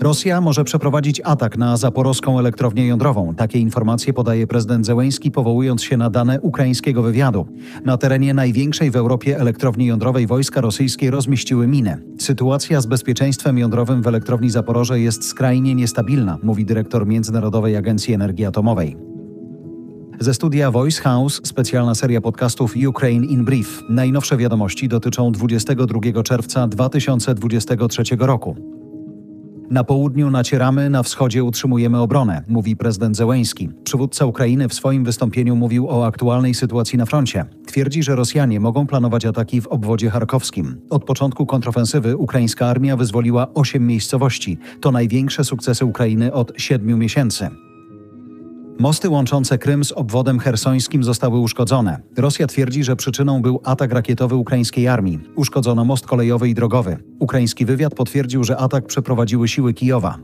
[0.00, 3.34] Rosja może przeprowadzić atak na zaporowską elektrownię jądrową.
[3.34, 7.46] Takie informacje podaje prezydent Zełęński, powołując się na dane ukraińskiego wywiadu.
[7.84, 11.98] Na terenie największej w Europie elektrowni jądrowej wojska rosyjskie rozmieściły minę.
[12.18, 18.44] Sytuacja z bezpieczeństwem jądrowym w elektrowni Zaporoże jest skrajnie niestabilna, mówi dyrektor Międzynarodowej Agencji Energii
[18.44, 18.96] Atomowej.
[20.20, 23.82] Ze studia Voice House specjalna seria podcastów Ukraine in Brief.
[23.88, 28.77] Najnowsze wiadomości dotyczą 22 czerwca 2023 roku.
[29.70, 33.70] Na południu nacieramy, na wschodzie utrzymujemy obronę, mówi prezydent Zełęński.
[33.84, 37.44] Przywódca Ukrainy w swoim wystąpieniu mówił o aktualnej sytuacji na froncie.
[37.66, 40.80] Twierdzi, że Rosjanie mogą planować ataki w obwodzie charkowskim.
[40.90, 44.58] Od początku kontrofensywy ukraińska armia wyzwoliła osiem miejscowości.
[44.80, 47.50] To największe sukcesy Ukrainy od siedmiu miesięcy.
[48.78, 52.00] Mosty łączące Krym z obwodem hersońskim zostały uszkodzone.
[52.16, 55.20] Rosja twierdzi, że przyczyną był atak rakietowy ukraińskiej armii.
[55.36, 56.96] Uszkodzono most kolejowy i drogowy.
[57.18, 60.18] Ukraiński wywiad potwierdził, że atak przeprowadziły siły Kijowa.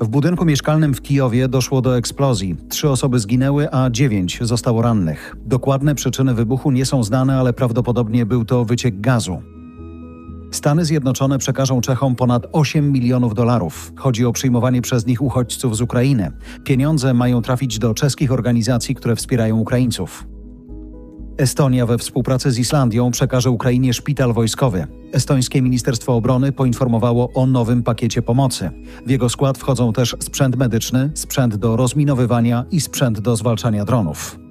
[0.00, 2.56] W budynku mieszkalnym w Kijowie doszło do eksplozji.
[2.68, 5.36] Trzy osoby zginęły, a dziewięć zostało rannych.
[5.46, 9.42] Dokładne przyczyny wybuchu nie są znane, ale prawdopodobnie był to wyciek gazu.
[10.50, 13.92] Stany Zjednoczone przekażą Czechom ponad 8 milionów dolarów.
[13.96, 16.32] Chodzi o przyjmowanie przez nich uchodźców z Ukrainy.
[16.64, 20.26] Pieniądze mają trafić do czeskich organizacji, które wspierają Ukraińców.
[21.38, 24.86] Estonia we współpracy z Islandią przekaże Ukrainie szpital wojskowy.
[25.12, 28.70] Estońskie Ministerstwo Obrony poinformowało o nowym pakiecie pomocy.
[29.06, 34.45] W jego skład wchodzą też sprzęt medyczny, sprzęt do rozminowywania i sprzęt do zwalczania dronów.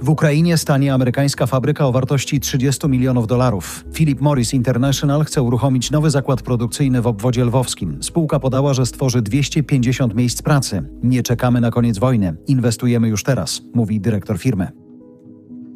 [0.00, 3.84] W Ukrainie stanie amerykańska fabryka o wartości 30 milionów dolarów.
[3.92, 8.02] Philip Morris International chce uruchomić nowy zakład produkcyjny w obwodzie lwowskim.
[8.02, 10.82] Spółka podała, że stworzy 250 miejsc pracy.
[11.02, 14.68] Nie czekamy na koniec wojny, inwestujemy już teraz, mówi dyrektor firmy.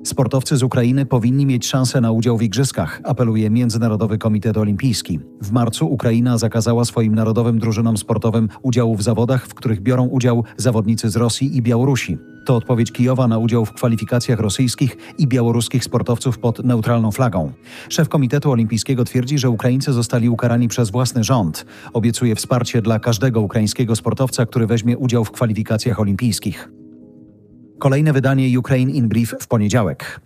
[0.05, 5.21] Sportowcy z Ukrainy powinni mieć szansę na udział w igrzyskach, apeluje Międzynarodowy Komitet Olimpijski.
[5.43, 10.45] W marcu Ukraina zakazała swoim narodowym drużynom sportowym udziału w zawodach, w których biorą udział
[10.57, 12.19] zawodnicy z Rosji i Białorusi.
[12.45, 17.53] To odpowiedź Kijowa na udział w kwalifikacjach rosyjskich i białoruskich sportowców pod neutralną flagą.
[17.89, 21.67] Szef Komitetu Olimpijskiego twierdzi, że Ukraińcy zostali ukarani przez własny rząd.
[21.93, 26.69] Obiecuje wsparcie dla każdego ukraińskiego sportowca, który weźmie udział w kwalifikacjach olimpijskich.
[27.79, 30.21] Kolejne wydanie Ukraine in Brief w poniedziałek.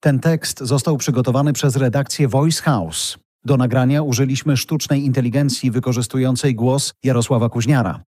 [0.00, 3.18] Ten tekst został przygotowany przez redakcję Voice House.
[3.44, 8.02] Do nagrania użyliśmy sztucznej inteligencji wykorzystującej głos Jarosława Kuźniara.